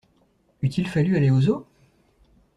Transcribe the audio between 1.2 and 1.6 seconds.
au